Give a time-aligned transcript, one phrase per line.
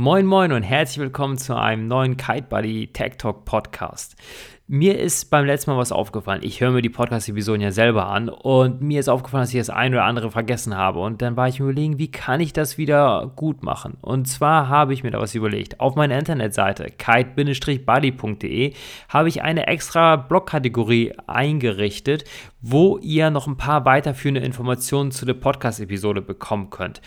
[0.00, 4.14] Moin Moin und herzlich willkommen zu einem neuen Kite Buddy Tech Talk Podcast.
[4.68, 6.42] Mir ist beim letzten Mal was aufgefallen.
[6.44, 9.70] Ich höre mir die Podcast-Episoden ja selber an und mir ist aufgefallen, dass ich das
[9.70, 11.00] ein oder andere vergessen habe.
[11.00, 13.96] Und dann war ich mir überlegen, wie kann ich das wieder gut machen?
[14.00, 15.80] Und zwar habe ich mir da was überlegt.
[15.80, 18.74] Auf meiner Internetseite kite-buddy.de
[19.08, 22.22] habe ich eine extra Blogkategorie eingerichtet,
[22.60, 27.00] wo ihr noch ein paar weiterführende Informationen zu der Podcast-Episode bekommen könnt.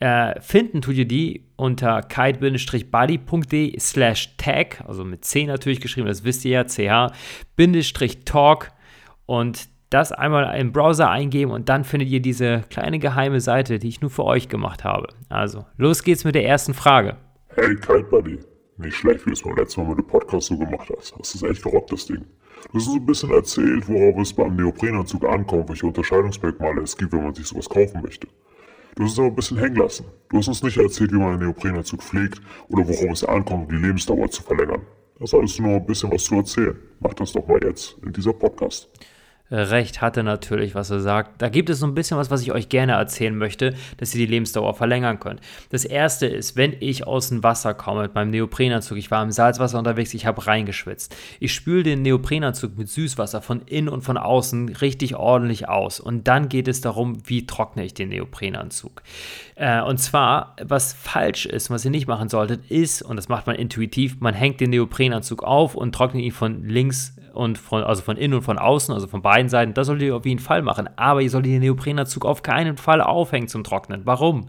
[0.00, 6.24] Äh, finden tut ihr die unter kite-buddy.de slash tag, also mit C natürlich geschrieben, das
[6.24, 7.12] wisst ihr ja,
[7.56, 8.70] ch-talk
[9.26, 13.88] und das einmal im Browser eingeben und dann findet ihr diese kleine geheime Seite, die
[13.88, 15.06] ich nur für euch gemacht habe.
[15.28, 17.16] Also, los geht's mit der ersten Frage.
[17.54, 18.40] Hey Kite Buddy,
[18.78, 21.14] nicht schlecht, wie du es beim letzten Mal mit dem Podcast so gemacht hast.
[21.16, 22.24] Das ist echt gerockt, das Ding.
[22.72, 27.12] Du hast so ein bisschen erzählt, worauf es beim Neoprenanzug ankommt, welche Unterscheidungsmerkmale es gibt,
[27.12, 28.26] wenn man sich sowas kaufen möchte.
[28.96, 30.06] Du hast es aber ein bisschen hängen lassen.
[30.28, 33.76] Du hast uns nicht erzählt, wie man einen Neoprenanzug pflegt oder worauf es ankommt, um
[33.76, 34.82] die Lebensdauer zu verlängern.
[35.18, 36.76] Da solltest du noch ein bisschen was zu erzählen.
[37.00, 38.88] Mach das doch mal jetzt in dieser Podcast
[39.50, 41.42] recht hatte natürlich, was er sagt.
[41.42, 44.26] Da gibt es so ein bisschen was, was ich euch gerne erzählen möchte, dass ihr
[44.26, 45.40] die Lebensdauer verlängern könnt.
[45.70, 49.30] Das erste ist, wenn ich aus dem Wasser komme mit meinem Neoprenanzug, ich war im
[49.30, 51.14] Salzwasser unterwegs, ich habe reingeschwitzt.
[51.40, 56.00] Ich spüle den Neoprenanzug mit Süßwasser von innen und von außen richtig ordentlich aus.
[56.00, 59.02] Und dann geht es darum, wie trockne ich den Neoprenanzug.
[59.56, 63.46] Äh, und zwar, was falsch ist, was ihr nicht machen solltet, ist, und das macht
[63.46, 68.02] man intuitiv, man hängt den Neoprenanzug auf und trocknet ihn von links und von, also
[68.02, 70.62] von innen und von außen, also von beiden Seiten, das solltet ihr auf jeden Fall
[70.62, 70.88] machen.
[70.96, 74.02] Aber ihr solltet den Neoprenanzug auf keinen Fall aufhängen zum Trocknen.
[74.04, 74.46] Warum?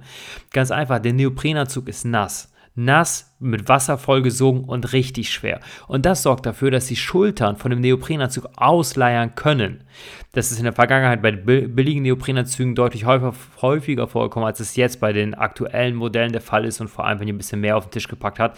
[0.52, 5.60] Ganz einfach, der Neoprenanzug ist nass nass, mit Wasser vollgesogen und richtig schwer.
[5.88, 9.84] Und das sorgt dafür, dass die Schultern von dem Neoprenanzug ausleiern können.
[10.32, 15.14] Das ist in der Vergangenheit bei billigen Neoprenanzügen deutlich häufiger, vorgekommen, als es jetzt bei
[15.14, 17.86] den aktuellen Modellen der Fall ist und vor allem, wenn ihr ein bisschen mehr auf
[17.88, 18.58] den Tisch gepackt habt.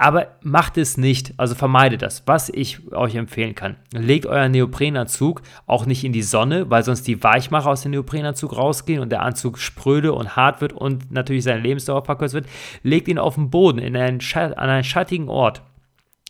[0.00, 2.22] Aber macht es nicht, also vermeidet das.
[2.24, 7.08] Was ich euch empfehlen kann, legt euren Neoprenanzug auch nicht in die Sonne, weil sonst
[7.08, 11.42] die Weichmacher aus dem Neoprenanzug rausgehen und der Anzug spröde und hart wird und natürlich
[11.42, 12.46] seine Lebensdauer verkürzt wird.
[12.84, 15.62] Legt ihn auf den Boden, in einen, an einen schattigen Ort.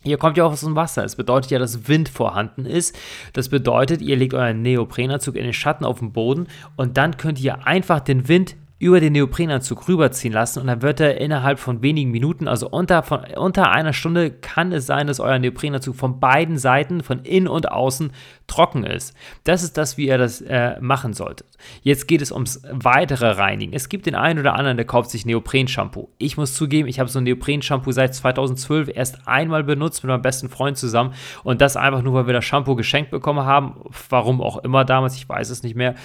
[0.03, 1.03] Hier kommt ja auch aus dem Wasser.
[1.03, 2.97] Es bedeutet ja, dass Wind vorhanden ist.
[3.33, 6.47] Das bedeutet, ihr legt euren Neoprenanzug in den Schatten auf den Boden
[6.77, 11.01] und dann könnt ihr einfach den Wind über den Neoprenanzug rüberziehen lassen und dann wird
[11.01, 15.19] er innerhalb von wenigen Minuten, also unter, von, unter einer Stunde, kann es sein, dass
[15.19, 18.11] euer Neoprenanzug von beiden Seiten, von innen und außen,
[18.47, 19.13] trocken ist.
[19.43, 21.45] Das ist das, wie ihr das äh, machen solltet.
[21.81, 23.73] Jetzt geht es ums weitere Reinigen.
[23.73, 26.09] Es gibt den einen oder anderen, der kauft sich Neopren-Shampoo.
[26.17, 30.21] Ich muss zugeben, ich habe so ein Neopren-Shampoo seit 2012 erst einmal benutzt mit meinem
[30.21, 31.13] besten Freund zusammen
[31.43, 33.75] und das einfach nur, weil wir das Shampoo geschenkt bekommen haben.
[34.09, 35.95] Warum auch immer damals, ich weiß es nicht mehr.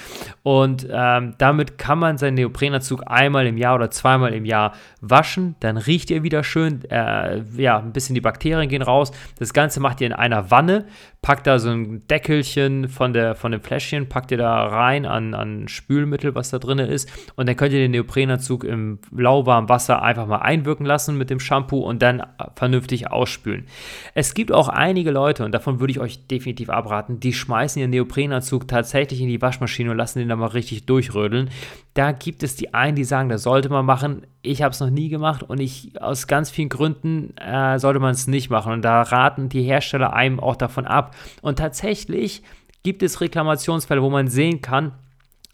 [0.42, 2.34] Und ähm, damit kann man seinen
[2.64, 5.56] Neoprenanzug einmal im Jahr oder zweimal im Jahr waschen.
[5.60, 6.84] Dann riecht ihr wieder schön.
[6.90, 9.12] Äh, ja, ein bisschen die Bakterien gehen raus.
[9.38, 10.86] Das Ganze macht ihr in einer Wanne
[11.24, 15.32] packt da so ein Deckelchen von, der, von dem Fläschchen, packt ihr da rein an,
[15.32, 17.10] an Spülmittel, was da drin ist.
[17.34, 21.40] Und dann könnt ihr den Neoprenanzug im lauwarmen Wasser einfach mal einwirken lassen mit dem
[21.40, 22.22] Shampoo und dann
[22.56, 23.64] vernünftig ausspülen.
[24.12, 27.90] Es gibt auch einige Leute, und davon würde ich euch definitiv abraten, die schmeißen ihren
[27.90, 31.48] Neoprenanzug tatsächlich in die Waschmaschine und lassen den da mal richtig durchrödeln.
[31.94, 34.26] Da gibt es die einen, die sagen, das sollte man machen.
[34.42, 38.12] Ich habe es noch nie gemacht und ich aus ganz vielen Gründen äh, sollte man
[38.12, 38.72] es nicht machen.
[38.72, 41.14] Und da raten die Hersteller einem auch davon ab.
[41.42, 42.42] Und tatsächlich
[42.82, 44.92] gibt es Reklamationsfälle, wo man sehen kann,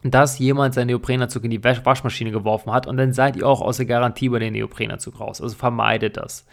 [0.02, 3.76] dass jemand seinen Neoprenanzug in die Waschmaschine geworfen hat und dann seid ihr auch aus
[3.76, 5.40] der Garantie bei den Neoprenanzug raus.
[5.40, 6.46] Also vermeidet das.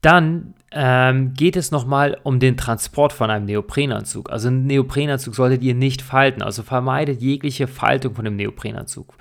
[0.00, 4.30] Dann ähm, geht es nochmal um den Transport von einem Neoprenanzug.
[4.30, 9.14] Also einen Neoprenanzug solltet ihr nicht falten, also vermeidet jegliche Faltung von dem Neoprenanzug.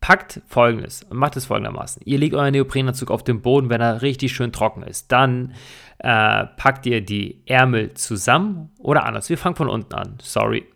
[0.00, 2.02] Packt folgendes, macht es folgendermaßen.
[2.04, 5.10] Ihr legt euren Neoprenanzug auf den Boden, wenn er richtig schön trocken ist.
[5.10, 5.54] Dann
[5.98, 9.28] äh, packt ihr die Ärmel zusammen oder anders.
[9.30, 10.66] Wir fangen von unten an, sorry.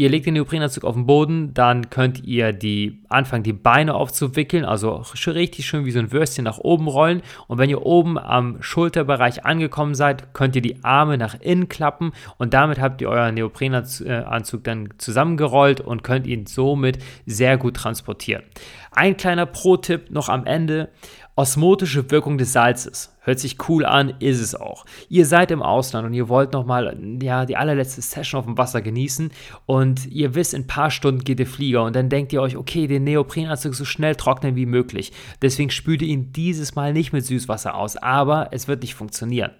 [0.00, 4.64] Ihr legt den Neoprenanzug auf den Boden, dann könnt ihr die, anfangen, die Beine aufzuwickeln,
[4.64, 7.20] also richtig schön wie so ein Würstchen nach oben rollen.
[7.48, 12.12] Und wenn ihr oben am Schulterbereich angekommen seid, könnt ihr die Arme nach innen klappen
[12.38, 16.96] und damit habt ihr euren Neoprenanzug dann zusammengerollt und könnt ihn somit
[17.26, 18.42] sehr gut transportieren.
[18.92, 20.88] Ein kleiner Pro-Tipp noch am Ende.
[21.36, 23.16] Osmotische Wirkung des Salzes.
[23.22, 24.84] Hört sich cool an, ist es auch.
[25.08, 28.82] Ihr seid im Ausland und ihr wollt nochmal ja, die allerletzte Session auf dem Wasser
[28.82, 29.30] genießen
[29.66, 32.56] und ihr wisst, in ein paar Stunden geht der Flieger und dann denkt ihr euch,
[32.56, 35.12] okay, den Neoprenanzug so schnell trocknen wie möglich.
[35.42, 39.52] Deswegen spült ihr ihn dieses Mal nicht mit Süßwasser aus, aber es wird nicht funktionieren.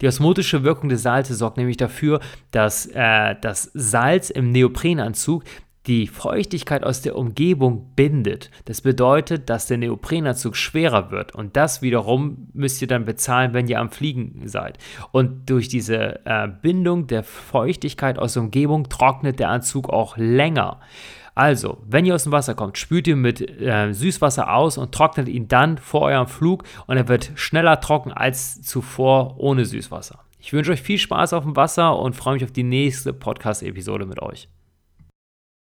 [0.00, 2.20] Die osmotische Wirkung des Salzes sorgt nämlich dafür,
[2.52, 5.44] dass äh, das Salz im Neoprenanzug
[5.90, 8.52] die Feuchtigkeit aus der Umgebung bindet.
[8.66, 13.66] Das bedeutet, dass der Neoprenanzug schwerer wird und das wiederum müsst ihr dann bezahlen, wenn
[13.66, 14.78] ihr am Fliegen seid.
[15.10, 20.78] Und durch diese äh, Bindung der Feuchtigkeit aus der Umgebung trocknet der Anzug auch länger.
[21.34, 25.28] Also, wenn ihr aus dem Wasser kommt, spült ihr mit äh, Süßwasser aus und trocknet
[25.28, 30.20] ihn dann vor eurem Flug und er wird schneller trocken als zuvor ohne Süßwasser.
[30.38, 34.06] Ich wünsche euch viel Spaß auf dem Wasser und freue mich auf die nächste Podcast-Episode
[34.06, 34.48] mit euch.